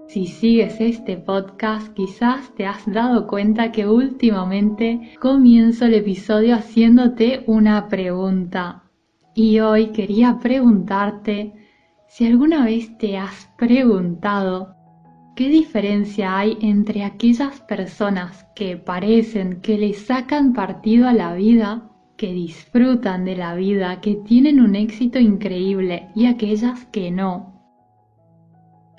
Si 0.08 0.28
sigues 0.28 0.80
este 0.80 1.18
podcast, 1.18 1.94
quizás 1.94 2.54
te 2.56 2.66
has 2.66 2.86
dado 2.86 3.28
cuenta 3.28 3.72
que 3.72 3.88
últimamente 3.88 5.14
comienzo 5.20 5.86
el 5.86 5.96
episodio 5.96 6.56
haciéndote 6.56 7.44
una 7.48 7.88
pregunta. 7.88 8.84
Y 9.34 9.60
hoy 9.60 9.88
quería 9.88 10.40
preguntarte 10.40 11.54
si 12.08 12.26
alguna 12.26 12.64
vez 12.64 12.98
te 12.98 13.18
has 13.18 13.50
preguntado 13.58 14.76
qué 15.36 15.50
diferencia 15.50 16.38
hay 16.38 16.58
entre 16.62 17.04
aquellas 17.04 17.60
personas 17.62 18.46
que 18.56 18.78
parecen 18.78 19.60
que 19.60 19.78
le 19.78 19.94
sacan 19.94 20.54
partido 20.54 21.10
a 21.10 21.14
la 21.14 21.34
vida, 21.34 21.90
que 22.16 22.32
disfrutan 22.32 23.26
de 23.26 23.36
la 23.36 23.56
vida, 23.56 24.00
que 24.00 24.16
tienen 24.16 24.62
un 24.62 24.76
éxito 24.76 25.20
increíble 25.20 26.10
y 26.16 26.28
aquellas 26.28 26.86
que 26.86 27.12
no, 27.12 27.55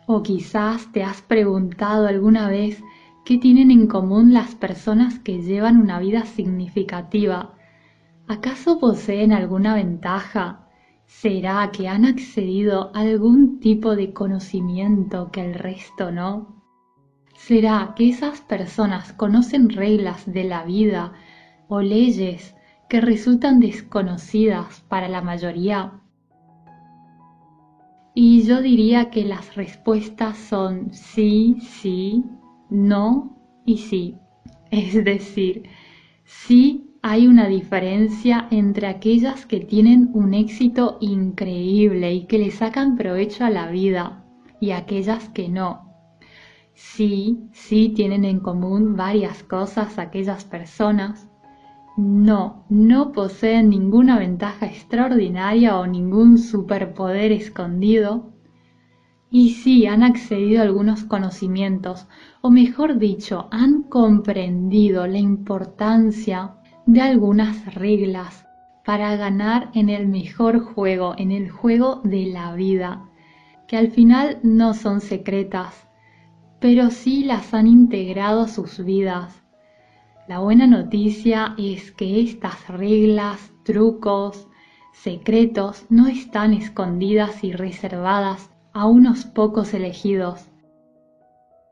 o 0.06 0.22
quizás 0.22 0.92
te 0.92 1.02
has 1.02 1.20
preguntado 1.22 2.06
alguna 2.06 2.48
vez 2.48 2.82
qué 3.24 3.38
tienen 3.38 3.72
en 3.72 3.88
común 3.88 4.32
las 4.32 4.54
personas 4.54 5.18
que 5.18 5.42
llevan 5.42 5.80
una 5.80 5.98
vida 5.98 6.24
significativa. 6.24 7.54
¿Acaso 8.28 8.78
poseen 8.78 9.32
alguna 9.32 9.74
ventaja? 9.74 10.68
¿Será 11.06 11.70
que 11.72 11.88
han 11.88 12.04
accedido 12.04 12.90
a 12.94 13.00
algún 13.00 13.58
tipo 13.58 13.96
de 13.96 14.12
conocimiento 14.12 15.30
que 15.32 15.44
el 15.44 15.54
resto 15.54 16.12
no? 16.12 16.62
¿Será 17.34 17.94
que 17.96 18.08
esas 18.08 18.40
personas 18.40 19.12
conocen 19.12 19.70
reglas 19.70 20.32
de 20.32 20.44
la 20.44 20.64
vida 20.64 21.12
o 21.68 21.80
leyes 21.80 22.54
que 22.88 23.00
resultan 23.00 23.60
desconocidas 23.60 24.84
para 24.88 25.08
la 25.08 25.20
mayoría? 25.20 26.00
Y 28.18 28.44
yo 28.44 28.62
diría 28.62 29.10
que 29.10 29.26
las 29.26 29.56
respuestas 29.56 30.38
son 30.38 30.90
sí, 30.94 31.58
sí, 31.60 32.24
no 32.70 33.36
y 33.66 33.76
sí. 33.76 34.16
Es 34.70 35.04
decir, 35.04 35.64
sí 36.24 36.94
hay 37.02 37.26
una 37.26 37.46
diferencia 37.46 38.48
entre 38.50 38.86
aquellas 38.86 39.44
que 39.44 39.60
tienen 39.60 40.08
un 40.14 40.32
éxito 40.32 40.96
increíble 41.02 42.14
y 42.14 42.24
que 42.24 42.38
le 42.38 42.50
sacan 42.50 42.96
provecho 42.96 43.44
a 43.44 43.50
la 43.50 43.70
vida 43.70 44.24
y 44.62 44.70
aquellas 44.70 45.28
que 45.28 45.50
no. 45.50 45.92
Sí, 46.72 47.50
sí 47.52 47.90
tienen 47.90 48.24
en 48.24 48.40
común 48.40 48.96
varias 48.96 49.42
cosas 49.42 49.98
aquellas 49.98 50.42
personas, 50.46 51.28
no, 51.96 52.66
no 52.68 53.12
poseen 53.12 53.70
ninguna 53.70 54.18
ventaja 54.18 54.66
extraordinaria 54.66 55.78
o 55.78 55.86
ningún 55.86 56.36
superpoder 56.36 57.32
escondido. 57.32 58.32
Y 59.30 59.50
sí 59.54 59.86
han 59.86 60.02
accedido 60.02 60.60
a 60.60 60.64
algunos 60.64 61.04
conocimientos, 61.04 62.06
o 62.42 62.50
mejor 62.50 62.98
dicho, 62.98 63.48
han 63.50 63.82
comprendido 63.82 65.06
la 65.06 65.18
importancia 65.18 66.54
de 66.84 67.00
algunas 67.00 67.74
reglas 67.74 68.46
para 68.84 69.16
ganar 69.16 69.70
en 69.74 69.88
el 69.88 70.06
mejor 70.06 70.60
juego, 70.60 71.14
en 71.16 71.32
el 71.32 71.50
juego 71.50 72.02
de 72.04 72.26
la 72.26 72.54
vida, 72.54 73.08
que 73.66 73.76
al 73.76 73.88
final 73.88 74.38
no 74.42 74.74
son 74.74 75.00
secretas, 75.00 75.88
pero 76.60 76.90
sí 76.90 77.24
las 77.24 77.52
han 77.52 77.66
integrado 77.66 78.42
a 78.42 78.48
sus 78.48 78.84
vidas 78.84 79.45
la 80.28 80.40
buena 80.40 80.66
noticia 80.66 81.54
es 81.56 81.92
que 81.92 82.20
estas 82.20 82.66
reglas, 82.68 83.52
trucos, 83.64 84.48
secretos 84.92 85.86
no 85.88 86.08
están 86.08 86.52
escondidas 86.52 87.44
y 87.44 87.52
reservadas 87.52 88.50
a 88.72 88.86
unos 88.86 89.24
pocos 89.24 89.72
elegidos. 89.72 90.48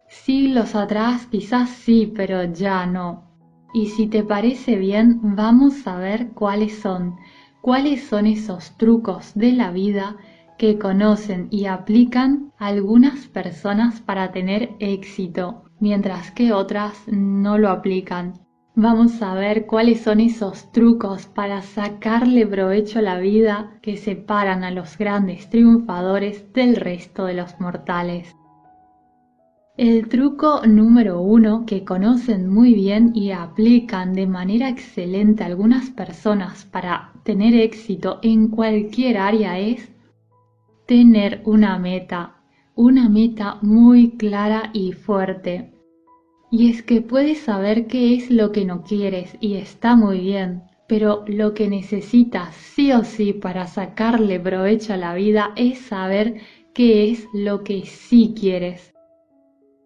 Siglos 0.06 0.76
atrás 0.76 1.26
quizás 1.26 1.68
sí, 1.70 2.12
pero 2.14 2.44
ya 2.44 2.86
no. 2.86 3.24
Y 3.72 3.86
si 3.86 4.06
te 4.06 4.22
parece 4.22 4.76
bien, 4.76 5.18
vamos 5.34 5.84
a 5.88 5.96
ver 5.96 6.28
cuáles 6.28 6.78
son, 6.78 7.16
cuáles 7.60 8.04
son 8.04 8.26
esos 8.26 8.76
trucos 8.76 9.34
de 9.34 9.50
la 9.52 9.72
vida 9.72 10.16
que 10.58 10.78
conocen 10.78 11.48
y 11.50 11.66
aplican 11.66 12.52
algunas 12.56 13.26
personas 13.26 14.00
para 14.00 14.30
tener 14.30 14.70
éxito, 14.78 15.64
mientras 15.80 16.30
que 16.30 16.52
otras 16.52 17.08
no 17.08 17.58
lo 17.58 17.70
aplican. 17.70 18.43
Vamos 18.76 19.22
a 19.22 19.34
ver 19.34 19.66
cuáles 19.66 20.00
son 20.00 20.18
esos 20.18 20.72
trucos 20.72 21.26
para 21.26 21.62
sacarle 21.62 22.44
provecho 22.44 22.98
a 22.98 23.02
la 23.02 23.20
vida 23.20 23.78
que 23.82 23.96
separan 23.96 24.64
a 24.64 24.72
los 24.72 24.98
grandes 24.98 25.48
triunfadores 25.48 26.52
del 26.52 26.74
resto 26.74 27.26
de 27.26 27.34
los 27.34 27.60
mortales. 27.60 28.34
El 29.76 30.08
truco 30.08 30.66
número 30.66 31.20
uno 31.20 31.64
que 31.66 31.84
conocen 31.84 32.48
muy 32.48 32.74
bien 32.74 33.12
y 33.14 33.30
aplican 33.30 34.12
de 34.12 34.26
manera 34.26 34.68
excelente 34.68 35.44
algunas 35.44 35.90
personas 35.90 36.64
para 36.64 37.12
tener 37.22 37.54
éxito 37.54 38.18
en 38.22 38.48
cualquier 38.48 39.18
área 39.18 39.56
es 39.60 39.88
tener 40.88 41.42
una 41.44 41.78
meta, 41.78 42.40
una 42.74 43.08
meta 43.08 43.58
muy 43.62 44.16
clara 44.16 44.70
y 44.72 44.90
fuerte, 44.90 45.73
y 46.56 46.70
es 46.70 46.84
que 46.84 47.00
puedes 47.00 47.40
saber 47.40 47.88
qué 47.88 48.14
es 48.14 48.30
lo 48.30 48.52
que 48.52 48.64
no 48.64 48.84
quieres 48.84 49.36
y 49.40 49.54
está 49.54 49.96
muy 49.96 50.20
bien, 50.20 50.62
pero 50.86 51.24
lo 51.26 51.52
que 51.52 51.68
necesitas 51.68 52.54
sí 52.54 52.92
o 52.92 53.02
sí 53.02 53.32
para 53.32 53.66
sacarle 53.66 54.38
provecho 54.38 54.92
a 54.92 54.96
la 54.96 55.14
vida 55.16 55.50
es 55.56 55.80
saber 55.80 56.36
qué 56.72 57.10
es 57.10 57.26
lo 57.34 57.64
que 57.64 57.84
sí 57.86 58.34
quieres. 58.38 58.94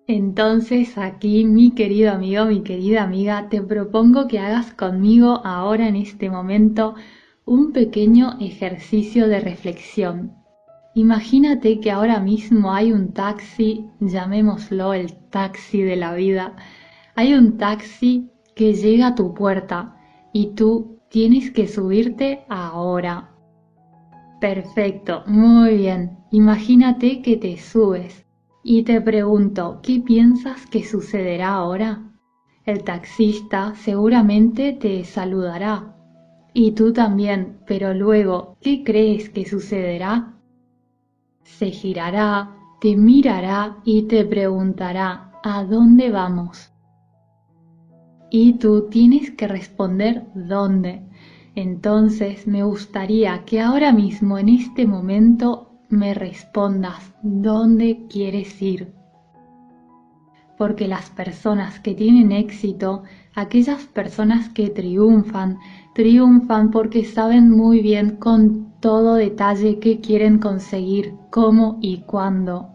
Entonces 0.07 0.99
aquí, 0.99 1.47
mi 1.47 1.71
querido 1.71 2.13
amigo, 2.13 2.45
mi 2.45 2.63
querida 2.63 3.03
amiga, 3.03 3.49
te 3.49 3.63
propongo 3.63 4.29
que 4.29 4.39
hagas 4.39 4.75
conmigo 4.75 5.41
ahora 5.47 5.89
en 5.89 5.97
este 5.97 6.29
momento 6.29 6.97
un 7.47 7.73
pequeño 7.73 8.37
ejercicio 8.41 9.27
de 9.27 9.41
reflexión. 9.41 10.35
Imagínate 10.99 11.79
que 11.79 11.93
ahora 11.93 12.19
mismo 12.19 12.73
hay 12.75 12.91
un 12.91 13.13
taxi, 13.13 13.89
llamémoslo 14.01 14.95
el 14.95 15.15
taxi 15.31 15.81
de 15.81 15.95
la 15.95 16.13
vida, 16.13 16.57
hay 17.15 17.35
un 17.35 17.57
taxi 17.57 18.33
que 18.57 18.75
llega 18.75 19.07
a 19.07 19.15
tu 19.15 19.33
puerta 19.33 19.95
y 20.33 20.57
tú 20.57 20.99
tienes 21.09 21.53
que 21.53 21.69
subirte 21.69 22.45
ahora. 22.49 23.31
Perfecto, 24.41 25.23
muy 25.29 25.77
bien. 25.77 26.19
Imagínate 26.33 27.23
que 27.23 27.37
te 27.37 27.57
subes 27.59 28.27
y 28.65 28.83
te 28.83 29.01
pregunto, 29.01 29.79
¿qué 29.85 30.01
piensas 30.01 30.67
que 30.67 30.83
sucederá 30.83 31.51
ahora? 31.51 32.11
El 32.65 32.83
taxista 32.83 33.73
seguramente 33.77 34.73
te 34.73 35.05
saludará. 35.05 35.95
Y 36.55 36.73
tú 36.73 36.93
también, 36.93 37.61
pero 37.69 37.95
luego, 37.95 38.57
¿qué 38.61 38.83
crees 38.83 39.31
que 39.31 39.47
sucederá? 39.47 40.35
Se 41.57 41.71
girará, 41.71 42.51
te 42.81 42.95
mirará 42.95 43.79
y 43.85 44.03
te 44.03 44.25
preguntará 44.25 45.33
¿a 45.43 45.65
dónde 45.65 46.11
vamos? 46.11 46.71
Y 48.31 48.55
tú 48.55 48.89
tienes 48.91 49.31
que 49.33 49.49
responder 49.49 50.27
¿dónde? 50.35 51.03
Entonces 51.55 52.47
me 52.47 52.63
gustaría 52.63 53.45
que 53.45 53.61
ahora 53.61 53.93
mismo 53.93 54.39
en 54.39 54.51
este 54.51 54.87
momento 54.87 55.73
me 55.89 56.15
respondas 56.15 57.13
¿dónde 57.23 58.07
quieres 58.09 58.61
ir? 58.63 58.93
Porque 60.57 60.87
las 60.87 61.11
personas 61.11 61.81
que 61.81 61.95
tienen 61.95 62.31
éxito, 62.31 63.05
aquellas 63.41 63.85
personas 63.87 64.49
que 64.49 64.69
triunfan, 64.69 65.59
triunfan 65.95 66.73
porque 66.73 67.05
saben 67.05 67.51
muy 67.51 67.81
bien 67.81 68.17
con 68.17 68.73
todo 68.81 69.15
detalle 69.15 69.79
que 69.79 70.01
quieren 70.01 70.39
conseguir, 70.39 71.15
cómo 71.31 71.79
y 71.81 71.99
cuándo. 71.99 72.71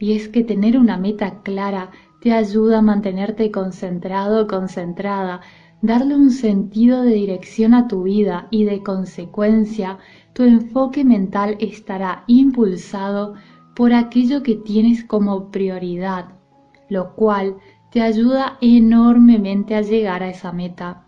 Y 0.00 0.14
es 0.16 0.28
que 0.28 0.42
tener 0.42 0.76
una 0.76 0.96
meta 0.96 1.42
clara 1.42 1.90
te 2.20 2.32
ayuda 2.32 2.78
a 2.78 2.82
mantenerte 2.82 3.52
concentrado 3.52 4.42
o 4.42 4.46
concentrada, 4.48 5.42
darle 5.80 6.16
un 6.16 6.32
sentido 6.32 7.02
de 7.02 7.14
dirección 7.14 7.74
a 7.74 7.86
tu 7.86 8.02
vida 8.02 8.48
y 8.50 8.64
de 8.64 8.82
consecuencia 8.82 9.98
tu 10.32 10.42
enfoque 10.42 11.04
mental 11.04 11.56
estará 11.60 12.24
impulsado 12.26 13.34
por 13.76 13.92
aquello 13.92 14.42
que 14.42 14.56
tienes 14.56 15.04
como 15.04 15.52
prioridad, 15.52 16.26
lo 16.88 17.14
cual 17.14 17.56
te 17.92 18.00
ayuda 18.00 18.56
enormemente 18.62 19.74
a 19.74 19.82
llegar 19.82 20.22
a 20.22 20.30
esa 20.30 20.50
meta. 20.50 21.04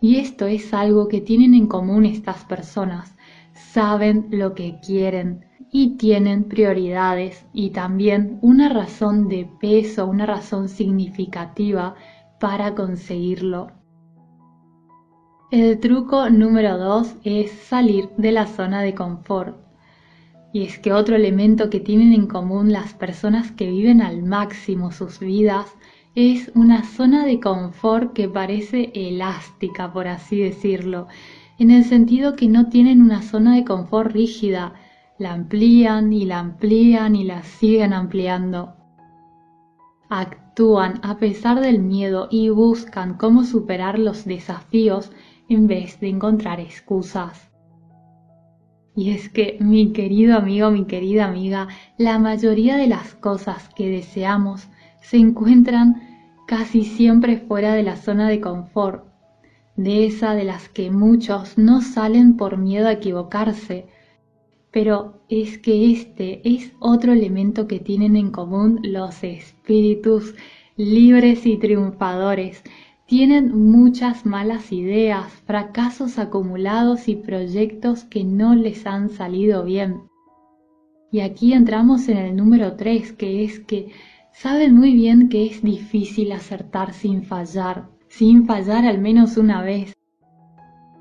Y 0.00 0.16
esto 0.16 0.46
es 0.46 0.72
algo 0.72 1.08
que 1.08 1.20
tienen 1.20 1.52
en 1.52 1.66
común 1.66 2.06
estas 2.06 2.42
personas. 2.44 3.14
Saben 3.52 4.28
lo 4.30 4.54
que 4.54 4.80
quieren 4.80 5.44
y 5.70 5.98
tienen 5.98 6.44
prioridades 6.44 7.44
y 7.52 7.70
también 7.70 8.38
una 8.40 8.70
razón 8.70 9.28
de 9.28 9.46
peso, 9.60 10.06
una 10.06 10.24
razón 10.24 10.70
significativa 10.70 11.94
para 12.40 12.74
conseguirlo. 12.74 13.72
El 15.50 15.78
truco 15.80 16.30
número 16.30 16.78
dos 16.78 17.14
es 17.24 17.50
salir 17.50 18.08
de 18.16 18.32
la 18.32 18.46
zona 18.46 18.80
de 18.80 18.94
confort. 18.94 19.58
Y 20.52 20.62
es 20.62 20.78
que 20.78 20.94
otro 20.94 21.14
elemento 21.14 21.68
que 21.68 21.80
tienen 21.80 22.14
en 22.14 22.26
común 22.26 22.72
las 22.72 22.94
personas 22.94 23.52
que 23.52 23.68
viven 23.68 24.00
al 24.00 24.22
máximo 24.22 24.92
sus 24.92 25.20
vidas 25.20 25.66
es 26.16 26.50
una 26.54 26.82
zona 26.82 27.26
de 27.26 27.40
confort 27.40 28.14
que 28.14 28.26
parece 28.26 28.90
elástica, 28.94 29.92
por 29.92 30.08
así 30.08 30.38
decirlo, 30.38 31.08
en 31.58 31.70
el 31.70 31.84
sentido 31.84 32.36
que 32.36 32.48
no 32.48 32.70
tienen 32.70 33.02
una 33.02 33.20
zona 33.20 33.54
de 33.54 33.66
confort 33.66 34.12
rígida, 34.12 34.72
la 35.18 35.34
amplían 35.34 36.14
y 36.14 36.24
la 36.24 36.38
amplían 36.38 37.16
y 37.16 37.24
la 37.24 37.42
siguen 37.42 37.92
ampliando. 37.92 38.76
Actúan 40.08 41.00
a 41.02 41.18
pesar 41.18 41.60
del 41.60 41.80
miedo 41.80 42.28
y 42.30 42.48
buscan 42.48 43.18
cómo 43.18 43.44
superar 43.44 43.98
los 43.98 44.24
desafíos 44.24 45.12
en 45.50 45.66
vez 45.66 46.00
de 46.00 46.08
encontrar 46.08 46.60
excusas. 46.60 47.50
Y 48.94 49.10
es 49.10 49.28
que, 49.28 49.58
mi 49.60 49.92
querido 49.92 50.38
amigo, 50.38 50.70
mi 50.70 50.86
querida 50.86 51.26
amiga, 51.26 51.68
la 51.98 52.18
mayoría 52.18 52.78
de 52.78 52.86
las 52.86 53.14
cosas 53.16 53.68
que 53.76 53.90
deseamos 53.90 54.66
se 55.02 55.18
encuentran 55.18 56.05
casi 56.46 56.84
siempre 56.84 57.38
fuera 57.38 57.74
de 57.74 57.82
la 57.82 57.96
zona 57.96 58.28
de 58.28 58.40
confort, 58.40 59.04
de 59.76 60.06
esa 60.06 60.34
de 60.34 60.44
las 60.44 60.68
que 60.68 60.90
muchos 60.90 61.58
no 61.58 61.82
salen 61.82 62.36
por 62.36 62.56
miedo 62.56 62.88
a 62.88 62.92
equivocarse. 62.92 63.86
Pero 64.70 65.20
es 65.28 65.58
que 65.58 65.92
este 65.92 66.40
es 66.48 66.72
otro 66.80 67.12
elemento 67.12 67.66
que 67.66 67.80
tienen 67.80 68.16
en 68.16 68.30
común 68.30 68.80
los 68.82 69.22
espíritus 69.24 70.34
libres 70.76 71.46
y 71.46 71.56
triunfadores, 71.56 72.62
tienen 73.06 73.56
muchas 73.56 74.26
malas 74.26 74.72
ideas, 74.72 75.32
fracasos 75.46 76.18
acumulados 76.18 77.06
y 77.08 77.14
proyectos 77.14 78.02
que 78.02 78.24
no 78.24 78.56
les 78.56 78.84
han 78.84 79.10
salido 79.10 79.64
bien. 79.64 80.02
Y 81.12 81.20
aquí 81.20 81.52
entramos 81.52 82.08
en 82.08 82.18
el 82.18 82.34
número 82.34 82.74
3, 82.74 83.12
que 83.12 83.44
es 83.44 83.60
que 83.60 83.90
saben 84.36 84.76
muy 84.76 84.92
bien 84.92 85.30
que 85.30 85.46
es 85.46 85.62
difícil 85.62 86.30
acertar 86.32 86.92
sin 86.92 87.22
fallar, 87.24 87.88
sin 88.08 88.44
fallar 88.44 88.84
al 88.84 88.98
menos 88.98 89.38
una 89.38 89.62
vez. 89.62 89.94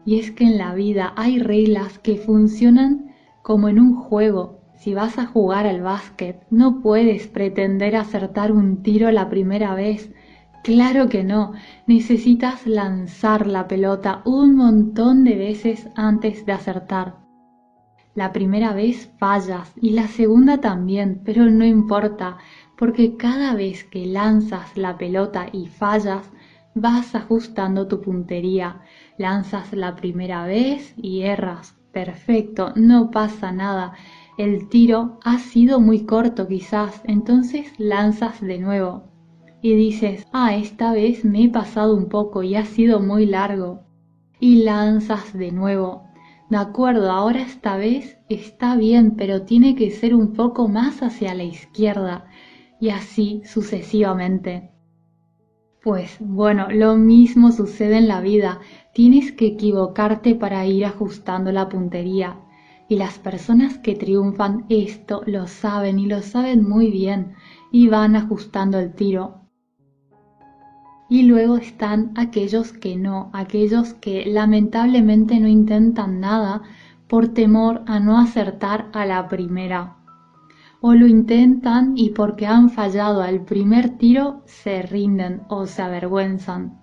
Y 0.06 0.20
es 0.20 0.32
que 0.32 0.46
en 0.46 0.58
la 0.58 0.74
vida 0.74 1.14
hay 1.18 1.40
reglas 1.40 2.00
que 2.00 2.16
funcionan 2.16 3.14
como 3.44 3.68
en 3.68 3.80
un 3.80 3.96
juego. 3.96 4.62
Si 4.78 4.94
vas 4.94 5.18
a 5.18 5.26
jugar 5.26 5.68
al 5.68 5.82
básquet, 5.82 6.46
no 6.50 6.82
puedes 6.82 7.28
pretender 7.28 7.98
acertar 7.98 8.54
un 8.54 8.82
tiro 8.84 9.12
la 9.12 9.30
primera 9.30 9.76
vez 9.76 10.12
Claro 10.64 11.10
que 11.10 11.24
no, 11.24 11.54
necesitas 11.86 12.66
lanzar 12.66 13.46
la 13.46 13.68
pelota 13.68 14.24
un 14.26 14.56
montón 14.56 15.24
de 15.24 15.36
veces 15.36 15.88
antes 15.94 16.44
de 16.48 16.54
acertar. 16.54 17.18
La 18.16 18.32
primera 18.32 18.74
vez 18.74 19.12
fallas 19.20 19.74
y 19.80 19.92
la 19.92 20.08
segunda 20.08 20.62
también, 20.62 21.22
pero 21.24 21.46
no 21.52 21.66
importa, 21.66 22.38
porque 22.78 23.18
cada 23.18 23.56
vez 23.56 23.84
que 23.84 24.06
lanzas 24.06 24.76
la 24.78 24.98
pelota 24.98 25.48
y 25.52 25.68
fallas, 25.68 26.30
vas 26.74 27.16
ajustando 27.16 27.88
tu 27.88 28.02
puntería. 28.02 28.82
Lanzas 29.18 29.74
la 29.74 29.96
primera 29.96 30.46
vez 30.46 30.94
y 30.98 31.22
erras. 31.22 31.76
Perfecto, 31.92 32.74
no 32.76 33.12
pasa 33.12 33.52
nada. 33.52 33.94
El 34.38 34.68
tiro 34.70 35.20
ha 35.24 35.40
sido 35.40 35.80
muy 35.80 36.06
corto 36.06 36.48
quizás, 36.48 37.02
entonces 37.06 37.72
lanzas 37.78 38.42
de 38.42 38.60
nuevo 38.60 39.16
y 39.66 39.74
dices, 39.74 40.28
ah, 40.32 40.54
esta 40.56 40.94
vez 40.94 41.26
me 41.26 41.46
he 41.46 41.50
pasado 41.50 41.96
un 41.96 42.08
poco 42.08 42.44
y 42.44 42.56
ha 42.56 42.66
sido 42.66 43.00
muy 43.00 43.26
largo. 43.26 43.82
Y 44.40 44.64
lanzas 44.64 45.34
de 45.34 45.52
nuevo. 45.52 46.04
De 46.52 46.58
acuerdo, 46.58 47.12
ahora 47.12 47.42
esta 47.42 47.76
vez 47.76 48.20
está 48.30 48.76
bien, 48.76 49.16
pero 49.16 49.42
tiene 49.42 49.74
que 49.74 49.90
ser 49.90 50.14
un 50.14 50.34
poco 50.34 50.68
más 50.68 51.02
hacia 51.02 51.34
la 51.34 51.46
izquierda. 51.46 52.28
Y 52.86 52.92
así 52.92 53.42
sucesivamente. 53.46 54.70
Pues 55.82 56.18
bueno, 56.20 56.68
lo 56.70 56.96
mismo 56.96 57.52
sucede 57.52 57.98
en 57.98 58.08
la 58.08 58.22
vida. 58.22 58.60
Tienes 58.94 59.32
que 59.32 59.48
equivocarte 59.48 60.36
para 60.36 60.68
ir 60.68 60.86
ajustando 60.86 61.52
la 61.52 61.68
puntería. 61.68 62.42
Y 62.88 62.98
las 62.98 63.18
personas 63.18 63.80
que 63.80 63.96
triunfan 63.96 64.68
esto 64.70 65.24
lo 65.26 65.48
saben 65.48 65.98
y 65.98 66.06
lo 66.06 66.22
saben 66.22 66.70
muy 66.70 66.92
bien 66.92 67.34
y 67.72 67.88
van 67.88 68.16
ajustando 68.16 68.78
el 68.78 68.94
tiro 68.94 69.42
y 71.10 71.24
luego 71.24 71.58
están 71.58 72.12
aquellos 72.16 72.72
que 72.72 72.96
no, 72.96 73.32
aquellos 73.34 73.96
que 73.96 74.26
lamentablemente 74.28 75.40
no 75.40 75.48
intentan 75.48 76.20
nada 76.20 76.62
por 77.08 77.30
temor 77.30 77.82
a 77.88 78.00
no 78.00 78.20
acertar 78.20 78.90
a 78.94 79.08
la 79.08 79.28
primera. 79.28 80.05
O 80.88 80.94
lo 80.94 81.08
intentan 81.08 81.94
y 81.98 82.12
porque 82.12 82.46
han 82.46 82.70
fallado 82.70 83.24
al 83.24 83.44
primer 83.44 83.98
tiro 83.98 84.44
se 84.46 84.84
rinden 84.84 85.42
o 85.50 85.66
se 85.66 85.82
avergüenzan. 85.82 86.80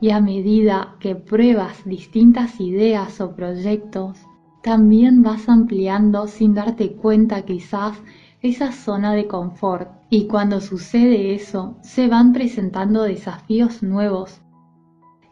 Y 0.00 0.12
a 0.12 0.20
medida 0.22 0.96
que 0.98 1.14
pruebas 1.14 1.84
distintas 1.84 2.58
ideas 2.58 3.20
o 3.20 3.36
proyectos, 3.36 4.16
también 4.62 5.22
vas 5.22 5.50
ampliando 5.50 6.26
sin 6.26 6.54
darte 6.54 6.96
cuenta 6.96 7.42
quizás 7.42 8.00
esa 8.40 8.72
zona 8.72 9.12
de 9.12 9.26
confort 9.26 9.90
y 10.08 10.26
cuando 10.26 10.62
sucede 10.62 11.34
eso 11.34 11.76
se 11.82 12.08
van 12.08 12.32
presentando 12.32 13.02
desafíos 13.02 13.82
nuevos. 13.82 14.40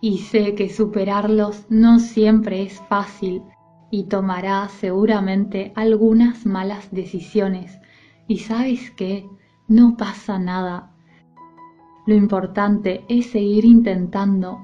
Y 0.02 0.18
sé 0.18 0.54
que 0.54 0.68
superarlos 0.68 1.64
no 1.70 1.98
siempre 1.98 2.60
es 2.62 2.78
fácil 2.90 3.40
y 3.90 4.04
tomará 4.04 4.68
seguramente 4.68 5.72
algunas 5.74 6.46
malas 6.46 6.90
decisiones. 6.92 7.78
Y 8.28 8.38
sabes 8.38 8.90
qué, 8.92 9.28
no 9.68 9.96
pasa 9.96 10.38
nada. 10.38 10.92
Lo 12.06 12.14
importante 12.14 13.04
es 13.08 13.26
seguir 13.26 13.64
intentando, 13.64 14.60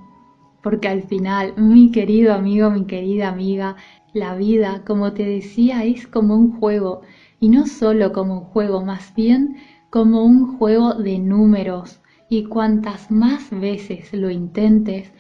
porque 0.62 0.88
al 0.88 1.02
final, 1.02 1.54
mi 1.56 1.90
querido 1.90 2.34
amigo, 2.34 2.70
mi 2.70 2.86
querida 2.86 3.28
amiga, 3.28 3.76
la 4.12 4.34
vida, 4.34 4.82
como 4.86 5.12
te 5.12 5.24
decía, 5.24 5.84
es 5.84 6.06
como 6.06 6.34
un 6.34 6.58
juego 6.58 7.02
y 7.38 7.48
no 7.48 7.66
solo 7.66 8.12
como 8.12 8.38
un 8.38 8.44
juego, 8.46 8.84
más 8.84 9.14
bien 9.14 9.56
como 9.90 10.24
un 10.24 10.58
juego 10.58 10.94
de 10.94 11.18
números 11.18 12.00
y 12.28 12.44
cuantas 12.44 13.10
más 13.10 13.50
veces 13.50 14.12
lo 14.12 14.30
intentes, 14.30 15.12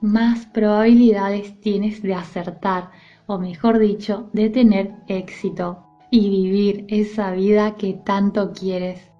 más 0.00 0.46
probabilidades 0.46 1.60
tienes 1.60 2.02
de 2.02 2.14
acertar, 2.14 2.90
o 3.28 3.38
mejor 3.38 3.78
dicho, 3.78 4.30
de 4.32 4.48
tener 4.48 4.94
éxito 5.06 5.84
y 6.10 6.30
vivir 6.30 6.86
esa 6.88 7.30
vida 7.32 7.76
que 7.76 7.92
tanto 7.92 8.52
quieres. 8.52 9.12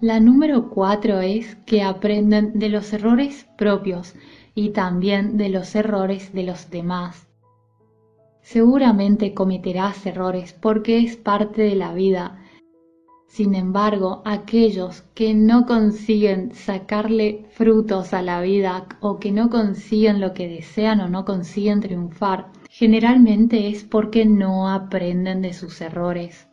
La 0.00 0.20
número 0.20 0.70
cuatro 0.70 1.20
es 1.20 1.54
que 1.66 1.82
aprenden 1.82 2.58
de 2.58 2.70
los 2.70 2.92
errores 2.92 3.46
propios 3.56 4.14
y 4.54 4.70
también 4.70 5.36
de 5.36 5.50
los 5.50 5.74
errores 5.74 6.32
de 6.32 6.44
los 6.44 6.70
demás. 6.70 7.28
Seguramente 8.40 9.34
cometerás 9.34 10.06
errores 10.06 10.54
porque 10.54 10.98
es 10.98 11.16
parte 11.16 11.62
de 11.62 11.74
la 11.74 11.92
vida. 11.92 12.42
Sin 13.26 13.54
embargo, 13.54 14.22
aquellos 14.24 15.02
que 15.14 15.34
no 15.34 15.66
consiguen 15.66 16.54
sacarle 16.54 17.46
frutos 17.50 18.14
a 18.14 18.22
la 18.22 18.40
vida 18.40 18.86
o 19.00 19.18
que 19.18 19.30
no 19.30 19.50
consiguen 19.50 20.20
lo 20.20 20.32
que 20.32 20.48
desean 20.48 21.00
o 21.00 21.08
no 21.08 21.24
consiguen 21.24 21.80
triunfar, 21.80 22.52
generalmente 22.76 23.68
es 23.68 23.84
porque 23.84 24.26
no 24.26 24.68
aprenden 24.68 25.42
de 25.42 25.52
sus 25.52 25.80
errores. 25.80 26.48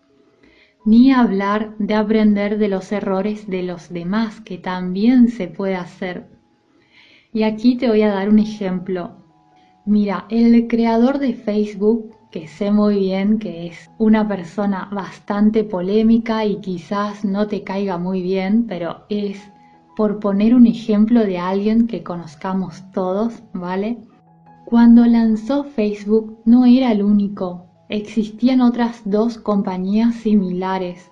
Ni 0.85 1.11
hablar 1.11 1.75
de 1.79 1.95
aprender 1.95 2.59
de 2.59 2.67
los 2.67 2.91
errores 2.91 3.49
de 3.49 3.63
los 3.63 3.89
demás, 3.91 4.39
que 4.39 4.59
también 4.59 5.29
se 5.29 5.47
puede 5.47 5.73
hacer. 5.73 6.27
Y 7.33 7.41
aquí 7.41 7.75
te 7.75 7.87
voy 7.87 8.03
a 8.03 8.13
dar 8.13 8.29
un 8.29 8.37
ejemplo. 8.37 9.15
Mira, 9.83 10.27
el 10.29 10.67
creador 10.67 11.17
de 11.17 11.33
Facebook, 11.33 12.15
que 12.29 12.47
sé 12.47 12.69
muy 12.69 12.99
bien 12.99 13.39
que 13.39 13.65
es 13.65 13.89
una 13.97 14.27
persona 14.27 14.89
bastante 14.91 15.63
polémica 15.63 16.45
y 16.45 16.57
quizás 16.57 17.25
no 17.25 17.47
te 17.47 17.63
caiga 17.63 17.97
muy 17.97 18.21
bien, 18.21 18.67
pero 18.67 19.05
es 19.09 19.41
por 19.97 20.19
poner 20.19 20.53
un 20.53 20.67
ejemplo 20.67 21.25
de 21.25 21.39
alguien 21.39 21.87
que 21.87 22.03
conozcamos 22.03 22.83
todos, 22.91 23.41
¿vale? 23.53 23.97
Cuando 24.71 25.05
lanzó 25.05 25.65
Facebook 25.65 26.39
no 26.45 26.63
era 26.63 26.93
el 26.93 27.03
único, 27.03 27.65
existían 27.89 28.61
otras 28.61 29.01
dos 29.03 29.37
compañías 29.37 30.15
similares. 30.15 31.11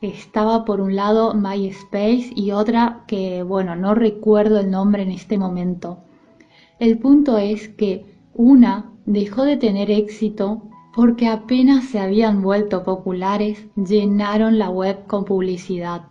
Estaba 0.00 0.64
por 0.64 0.80
un 0.80 0.94
lado 0.94 1.34
MySpace 1.34 2.30
y 2.32 2.52
otra 2.52 3.02
que, 3.08 3.42
bueno, 3.42 3.74
no 3.74 3.96
recuerdo 3.96 4.60
el 4.60 4.70
nombre 4.70 5.02
en 5.02 5.10
este 5.10 5.36
momento. 5.36 5.98
El 6.78 6.96
punto 6.98 7.38
es 7.38 7.68
que 7.70 8.06
una 8.34 8.92
dejó 9.04 9.42
de 9.42 9.56
tener 9.56 9.90
éxito 9.90 10.70
porque 10.94 11.26
apenas 11.26 11.86
se 11.86 11.98
habían 11.98 12.40
vuelto 12.40 12.84
populares, 12.84 13.66
llenaron 13.74 14.60
la 14.60 14.70
web 14.70 15.08
con 15.08 15.24
publicidad. 15.24 16.02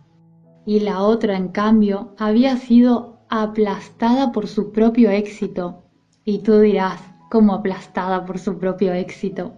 Y 0.65 0.81
la 0.81 1.03
otra, 1.03 1.37
en 1.37 1.47
cambio, 1.53 2.13
había 2.17 2.57
sido 2.57 3.21
aplastada 3.29 4.33
por 4.33 4.47
su 4.47 4.73
propio 4.73 5.09
éxito. 5.09 5.85
Y 6.31 6.37
tú 6.37 6.59
dirás, 6.59 7.01
¿cómo 7.29 7.53
aplastada 7.53 8.23
por 8.23 8.39
su 8.39 8.57
propio 8.57 8.93
éxito? 8.93 9.51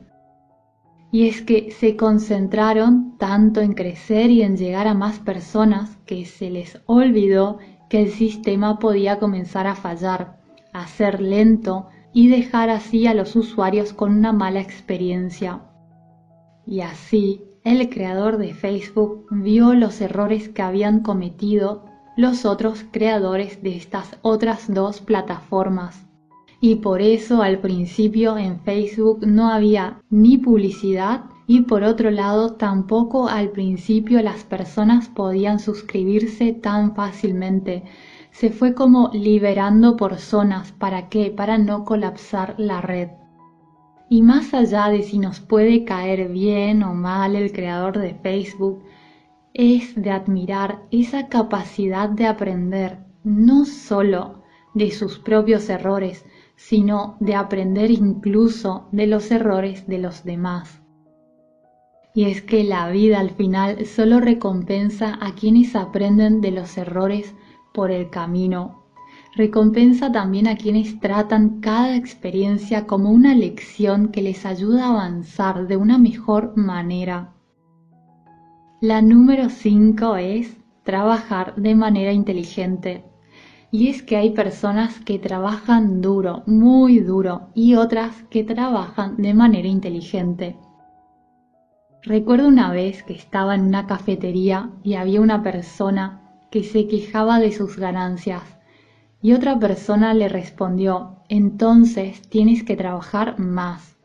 Y 1.11 1.27
es 1.27 1.43
que 1.43 1.69
se 1.69 1.95
concentraron 1.95 3.15
tanto 3.19 3.61
en 3.61 3.73
crecer 3.73 4.31
y 4.31 4.41
en 4.41 4.57
llegar 4.57 4.87
a 4.87 4.95
más 4.95 5.19
personas 5.19 5.97
que 6.07 6.25
se 6.25 6.49
les 6.49 6.81
olvidó 6.87 7.59
que 7.91 8.01
el 8.01 8.09
sistema 8.09 8.79
podía 8.79 9.19
comenzar 9.19 9.67
a 9.67 9.75
fallar, 9.75 10.39
a 10.73 10.87
ser 10.87 11.21
lento 11.21 11.89
y 12.11 12.29
dejar 12.29 12.71
así 12.71 13.05
a 13.05 13.13
los 13.13 13.35
usuarios 13.35 13.93
con 13.93 14.17
una 14.17 14.33
mala 14.33 14.59
experiencia. 14.59 15.61
Y 16.65 16.81
así, 16.81 17.43
el 17.63 17.87
creador 17.91 18.37
de 18.37 18.55
Facebook 18.55 19.27
vio 19.29 19.75
los 19.75 20.01
errores 20.01 20.49
que 20.49 20.63
habían 20.63 21.01
cometido 21.01 21.85
los 22.17 22.45
otros 22.45 22.83
creadores 22.89 23.61
de 23.61 23.75
estas 23.75 24.17
otras 24.23 24.73
dos 24.73 25.01
plataformas 25.01 26.07
y 26.63 26.75
por 26.75 27.01
eso 27.01 27.41
al 27.41 27.59
principio 27.59 28.37
en 28.37 28.57
Facebook 28.61 29.27
no 29.27 29.49
había 29.49 29.99
ni 30.09 30.37
publicidad 30.37 31.25
y 31.45 31.63
por 31.63 31.83
otro 31.83 32.09
lado 32.09 32.53
tampoco 32.53 33.27
al 33.27 33.49
principio 33.49 34.21
las 34.21 34.45
personas 34.45 35.09
podían 35.09 35.59
suscribirse 35.59 36.53
tan 36.53 36.95
fácilmente. 36.95 37.83
Se 38.31 38.49
fue 38.49 38.73
como 38.73 39.09
liberando 39.11 39.97
por 39.97 40.15
zonas. 40.19 40.71
¿Para 40.71 41.09
qué? 41.09 41.31
Para 41.31 41.57
no 41.57 41.83
colapsar 41.83 42.55
la 42.57 42.79
red. 42.79 43.09
Y 44.07 44.21
más 44.21 44.53
allá 44.53 44.87
de 44.87 45.03
si 45.03 45.19
nos 45.19 45.41
puede 45.41 45.83
caer 45.83 46.29
bien 46.29 46.81
o 46.83 46.93
mal 46.93 47.35
el 47.35 47.51
creador 47.51 47.99
de 47.99 48.13
Facebook, 48.13 48.81
es 49.53 50.01
de 50.01 50.11
admirar 50.11 50.83
esa 50.91 51.27
capacidad 51.27 52.07
de 52.07 52.25
aprender, 52.25 52.99
no 53.25 53.65
solo 53.65 54.41
de 54.73 54.91
sus 54.91 55.19
propios 55.19 55.67
errores, 55.67 56.25
sino 56.67 57.17
de 57.19 57.35
aprender 57.35 57.91
incluso 57.91 58.87
de 58.93 59.05
los 59.05 59.31
errores 59.31 59.85
de 59.85 59.97
los 59.97 60.23
demás. 60.23 60.81
Y 62.15 62.23
es 62.23 62.41
que 62.41 62.63
la 62.63 62.89
vida 62.89 63.19
al 63.19 63.31
final 63.31 63.85
solo 63.85 64.21
recompensa 64.21 65.17
a 65.19 65.35
quienes 65.35 65.75
aprenden 65.75 66.39
de 66.39 66.51
los 66.51 66.77
errores 66.77 67.35
por 67.73 67.91
el 67.91 68.09
camino. 68.09 68.85
Recompensa 69.35 70.09
también 70.13 70.47
a 70.47 70.55
quienes 70.55 71.01
tratan 71.01 71.59
cada 71.59 71.97
experiencia 71.97 72.87
como 72.87 73.09
una 73.09 73.35
lección 73.35 74.07
que 74.07 74.21
les 74.21 74.45
ayuda 74.45 74.85
a 74.85 74.91
avanzar 74.91 75.67
de 75.67 75.75
una 75.75 75.97
mejor 75.97 76.55
manera. 76.55 77.33
La 78.79 79.01
número 79.01 79.49
5 79.49 80.15
es 80.15 80.55
trabajar 80.83 81.55
de 81.55 81.75
manera 81.75 82.13
inteligente. 82.13 83.03
Y 83.73 83.87
es 83.87 84.03
que 84.03 84.17
hay 84.17 84.29
personas 84.29 84.99
que 84.99 85.17
trabajan 85.17 85.99
duro, 85.99 86.43
muy 86.45 86.99
duro, 86.99 87.47
y 87.55 87.73
otras 87.73 88.21
que 88.29 88.43
trabajan 88.43 89.17
de 89.17 89.33
manera 89.33 89.67
inteligente. 89.67 90.55
Recuerdo 92.03 92.47
una 92.49 92.71
vez 92.71 93.01
que 93.01 93.13
estaba 93.13 93.55
en 93.55 93.61
una 93.61 93.87
cafetería 93.87 94.69
y 94.83 94.93
había 94.93 95.21
una 95.21 95.41
persona 95.41 96.21
que 96.51 96.63
se 96.63 96.87
quejaba 96.87 97.39
de 97.39 97.51
sus 97.51 97.77
ganancias 97.77 98.43
y 99.23 99.33
otra 99.33 99.57
persona 99.57 100.13
le 100.13 100.29
respondió, 100.29 101.23
entonces 101.27 102.21
tienes 102.29 102.63
que 102.63 102.75
trabajar 102.75 103.39
más. 103.39 103.97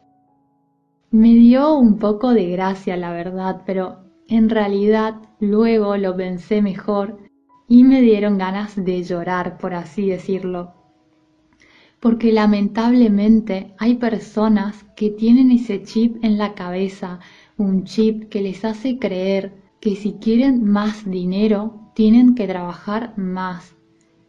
Me 1.11 1.35
dio 1.35 1.75
un 1.75 1.99
poco 1.99 2.33
de 2.33 2.49
gracia, 2.49 2.97
la 2.97 3.13
verdad, 3.13 3.61
pero 3.67 3.99
en 4.29 4.49
realidad 4.49 5.17
luego 5.41 5.99
lo 5.99 6.17
pensé 6.17 6.63
mejor 6.63 7.28
y 7.69 7.85
me 7.85 8.01
dieron 8.01 8.39
ganas 8.39 8.83
de 8.83 9.03
llorar, 9.03 9.59
por 9.59 9.75
así 9.75 10.09
decirlo. 10.09 10.73
Porque 12.01 12.33
lamentablemente 12.33 13.75
hay 13.79 13.97
personas 13.97 14.85
que 14.97 15.11
tienen 15.11 15.51
ese 15.51 15.83
chip 15.83 16.25
en 16.25 16.39
la 16.39 16.55
cabeza, 16.55 17.21
un 17.59 17.85
chip 17.85 18.29
que 18.31 18.41
les 18.41 18.65
hace 18.65 18.99
creer 18.99 19.53
que 19.81 19.97
si 19.97 20.15
quieren 20.15 20.65
más 20.65 21.09
dinero 21.09 21.91
tienen 21.95 22.35
que 22.35 22.47
trabajar 22.47 23.13
más. 23.19 23.75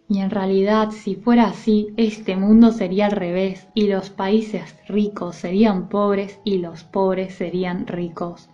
Y 0.10 0.20
en 0.20 0.32
realidad, 0.32 0.90
si 0.90 1.16
fuera 1.16 1.48
así, 1.48 1.94
este 1.96 2.36
mundo 2.36 2.72
sería 2.72 3.06
al 3.06 3.12
revés 3.12 3.68
y 3.76 3.88
los 3.88 4.10
países 4.10 4.76
ricos 4.88 5.36
serían 5.36 5.88
pobres 5.88 6.40
y 6.44 6.58
los 6.58 6.84
pobres 6.84 7.36
serían 7.36 7.86
ricos. 7.86 8.50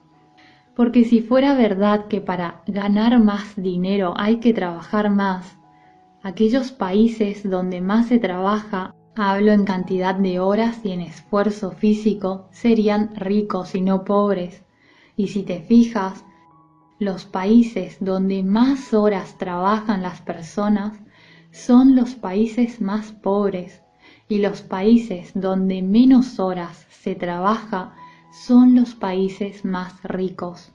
Porque 0.76 1.06
si 1.06 1.22
fuera 1.22 1.54
verdad 1.54 2.08
que 2.08 2.20
para 2.20 2.62
ganar 2.68 3.18
más 3.24 3.56
dinero 3.56 4.14
hay 4.18 4.38
que 4.38 4.54
trabajar 4.54 5.10
más, 5.10 5.58
aquellos 6.22 6.72
países 6.72 7.50
donde 7.50 7.80
más 7.80 8.08
se 8.08 8.20
trabaja, 8.20 8.94
hablo 9.16 9.54
en 9.54 9.64
cantidad 9.64 10.16
de 10.16 10.40
horas 10.40 10.82
y 10.84 10.92
en 10.92 11.00
esfuerzo 11.00 11.72
físico, 11.72 12.50
serían 12.52 13.16
ricos 13.16 13.74
y 13.74 13.82
no 13.82 14.04
pobres. 14.04 14.66
Y 15.16 15.28
si 15.28 15.44
te 15.44 15.62
fijas, 15.62 16.26
los 17.00 17.26
países 17.26 17.98
donde 18.02 18.44
más 18.44 18.94
horas 18.94 19.38
trabajan 19.38 20.02
las 20.02 20.22
personas 20.22 21.00
son 21.52 21.96
los 21.96 22.16
países 22.16 22.82
más 22.82 23.14
pobres 23.14 23.82
y 24.28 24.40
los 24.40 24.62
países 24.62 25.32
donde 25.36 25.82
menos 25.82 26.40
horas 26.40 26.86
se 26.90 27.16
trabaja 27.16 27.96
son 28.36 28.76
los 28.76 28.96
países 28.96 29.64
más 29.64 30.04
ricos. 30.04 30.74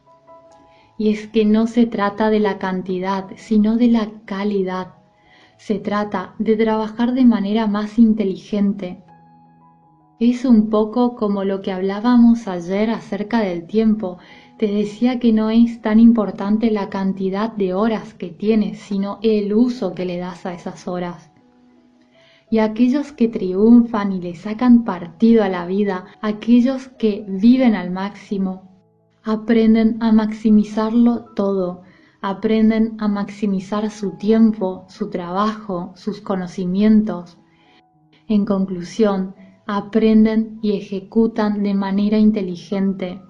Y 0.96 1.10
es 1.10 1.28
que 1.28 1.44
no 1.44 1.66
se 1.66 1.84
trata 1.84 2.30
de 2.30 2.40
la 2.40 2.58
cantidad, 2.58 3.26
sino 3.36 3.76
de 3.76 3.88
la 3.88 4.10
calidad. 4.24 4.94
Se 5.58 5.78
trata 5.78 6.34
de 6.38 6.56
trabajar 6.56 7.12
de 7.12 7.26
manera 7.26 7.66
más 7.66 7.98
inteligente. 7.98 9.04
Es 10.18 10.46
un 10.46 10.70
poco 10.70 11.16
como 11.16 11.44
lo 11.44 11.60
que 11.60 11.70
hablábamos 11.70 12.48
ayer 12.48 12.90
acerca 12.90 13.40
del 13.40 13.66
tiempo. 13.66 14.18
Te 14.58 14.66
decía 14.66 15.18
que 15.18 15.32
no 15.32 15.50
es 15.50 15.82
tan 15.82 16.00
importante 16.00 16.70
la 16.70 16.88
cantidad 16.88 17.52
de 17.52 17.74
horas 17.74 18.14
que 18.14 18.28
tienes, 18.28 18.80
sino 18.80 19.18
el 19.22 19.52
uso 19.52 19.94
que 19.94 20.06
le 20.06 20.16
das 20.16 20.46
a 20.46 20.54
esas 20.54 20.88
horas 20.88 21.30
y 22.50 22.58
aquellos 22.58 23.12
que 23.12 23.28
triunfan 23.28 24.10
y 24.12 24.20
le 24.20 24.34
sacan 24.34 24.82
partido 24.84 25.44
a 25.44 25.48
la 25.48 25.66
vida, 25.66 26.06
aquellos 26.20 26.88
que 26.88 27.24
viven 27.28 27.76
al 27.76 27.92
máximo, 27.92 28.68
aprenden 29.22 30.02
a 30.02 30.10
maximizarlo 30.10 31.26
todo, 31.36 31.82
aprenden 32.20 32.96
a 32.98 33.06
maximizar 33.06 33.88
su 33.90 34.16
tiempo, 34.16 34.84
su 34.88 35.10
trabajo, 35.10 35.92
sus 35.94 36.20
conocimientos. 36.20 37.38
En 38.26 38.44
conclusión, 38.44 39.36
aprenden 39.66 40.58
y 40.60 40.72
ejecutan 40.72 41.62
de 41.62 41.74
manera 41.74 42.18
inteligente. 42.18 43.22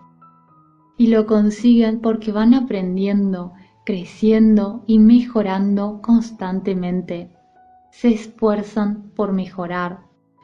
Y 0.97 1.09
lo 1.09 1.27
consiguen 1.27 2.01
porque 2.01 2.33
van 2.33 2.55
aprendiendo, 2.55 3.53
creciendo 3.85 4.83
y 4.87 4.99
mejorando 4.99 6.01
constantemente 6.03 7.31
se 7.91 8.09
esfuerzan 8.09 9.11
por 9.15 9.33
mejorar 9.33 10.01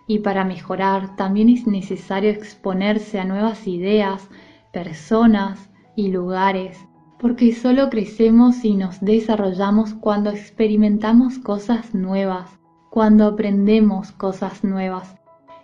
y 0.06 0.20
para 0.20 0.44
mejorar 0.44 1.16
también 1.16 1.48
es 1.48 1.66
necesario 1.66 2.30
exponerse 2.30 3.18
a 3.18 3.24
nuevas 3.24 3.66
ideas, 3.66 4.28
personas 4.72 5.70
y 5.96 6.08
lugares, 6.08 6.78
porque 7.18 7.52
solo 7.52 7.90
crecemos 7.90 8.64
y 8.64 8.74
nos 8.74 9.00
desarrollamos 9.00 9.94
cuando 9.94 10.30
experimentamos 10.30 11.38
cosas 11.38 11.94
nuevas, 11.94 12.58
cuando 12.90 13.26
aprendemos 13.26 14.12
cosas 14.12 14.62
nuevas 14.62 15.16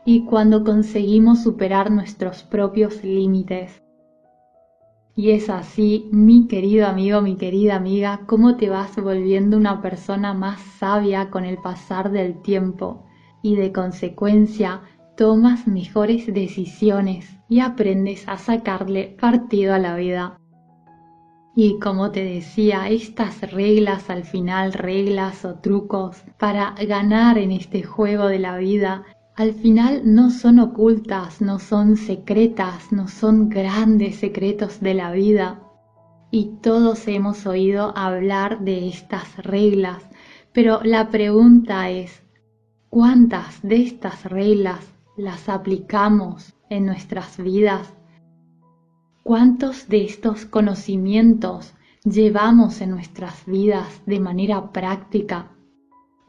y 0.04 0.24
cuando 0.24 0.64
conseguimos 0.64 1.42
superar 1.42 1.90
nuestros 1.90 2.42
propios 2.42 3.04
límites. 3.04 3.81
Y 5.14 5.32
es 5.32 5.50
así, 5.50 6.08
mi 6.10 6.46
querido 6.46 6.86
amigo, 6.86 7.20
mi 7.20 7.36
querida 7.36 7.76
amiga, 7.76 8.20
cómo 8.26 8.56
te 8.56 8.70
vas 8.70 8.96
volviendo 8.96 9.58
una 9.58 9.82
persona 9.82 10.32
más 10.32 10.60
sabia 10.78 11.28
con 11.28 11.44
el 11.44 11.58
pasar 11.58 12.10
del 12.10 12.40
tiempo 12.40 13.04
y 13.42 13.56
de 13.56 13.72
consecuencia 13.72 14.80
tomas 15.16 15.66
mejores 15.66 16.32
decisiones 16.32 17.28
y 17.50 17.60
aprendes 17.60 18.26
a 18.26 18.38
sacarle 18.38 19.14
partido 19.20 19.74
a 19.74 19.78
la 19.78 19.96
vida. 19.96 20.38
Y 21.54 21.78
como 21.78 22.10
te 22.10 22.24
decía, 22.24 22.88
estas 22.88 23.42
reglas 23.52 24.08
al 24.08 24.24
final, 24.24 24.72
reglas 24.72 25.44
o 25.44 25.56
trucos 25.56 26.24
para 26.38 26.74
ganar 26.88 27.36
en 27.36 27.52
este 27.52 27.82
juego 27.82 28.28
de 28.28 28.38
la 28.38 28.56
vida, 28.56 29.04
al 29.36 29.54
final 29.54 30.02
no 30.04 30.30
son 30.30 30.58
ocultas, 30.58 31.40
no 31.40 31.58
son 31.58 31.96
secretas, 31.96 32.92
no 32.92 33.08
son 33.08 33.48
grandes 33.48 34.16
secretos 34.16 34.80
de 34.80 34.94
la 34.94 35.12
vida. 35.12 35.60
Y 36.30 36.56
todos 36.62 37.08
hemos 37.08 37.46
oído 37.46 37.96
hablar 37.96 38.60
de 38.60 38.88
estas 38.88 39.36
reglas, 39.38 40.02
pero 40.52 40.80
la 40.82 41.08
pregunta 41.10 41.90
es, 41.90 42.22
¿Cuántas 42.94 43.62
de 43.62 43.76
estas 43.76 44.26
reglas 44.26 44.84
las 45.16 45.48
aplicamos 45.48 46.52
en 46.68 46.84
nuestras 46.84 47.38
vidas? 47.38 47.90
¿Cuántos 49.22 49.88
de 49.88 50.04
estos 50.04 50.44
conocimientos 50.44 51.72
llevamos 52.04 52.82
en 52.82 52.90
nuestras 52.90 53.46
vidas 53.46 54.02
de 54.04 54.20
manera 54.20 54.72
práctica? 54.72 55.52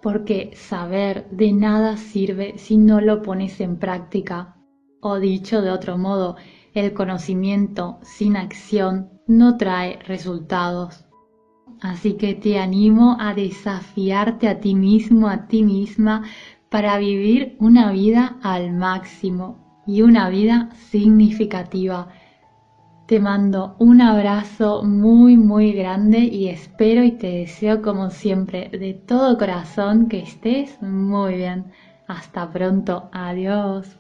Porque 0.03 0.51
saber 0.55 1.27
de 1.31 1.53
nada 1.53 1.97
sirve 1.97 2.57
si 2.57 2.77
no 2.77 3.01
lo 3.01 3.21
pones 3.21 3.61
en 3.61 3.79
práctica. 3.79 4.57
O 5.01 5.17
dicho 5.17 5.61
de 5.61 5.71
otro 5.71 5.97
modo, 5.97 6.35
el 6.73 6.93
conocimiento 6.93 7.99
sin 8.01 8.35
acción 8.35 9.09
no 9.27 9.57
trae 9.57 9.99
resultados. 10.05 11.05
Así 11.81 12.13
que 12.13 12.35
te 12.35 12.59
animo 12.59 13.17
a 13.19 13.33
desafiarte 13.33 14.47
a 14.47 14.59
ti 14.59 14.75
mismo, 14.75 15.29
a 15.29 15.47
ti 15.47 15.63
misma, 15.63 16.23
para 16.69 16.97
vivir 16.97 17.55
una 17.59 17.91
vida 17.91 18.39
al 18.41 18.73
máximo 18.73 19.81
y 19.87 20.01
una 20.01 20.29
vida 20.29 20.69
significativa. 20.89 22.09
Te 23.05 23.19
mando 23.19 23.75
un 23.79 23.99
abrazo 23.99 24.81
muy 24.83 25.35
muy 25.35 25.73
grande 25.73 26.19
y 26.19 26.47
espero 26.47 27.03
y 27.03 27.11
te 27.11 27.27
deseo 27.27 27.81
como 27.81 28.09
siempre 28.09 28.69
de 28.69 28.93
todo 28.93 29.37
corazón 29.37 30.07
que 30.07 30.19
estés 30.19 30.81
muy 30.81 31.35
bien. 31.35 31.71
Hasta 32.07 32.49
pronto, 32.49 33.09
adiós. 33.11 33.97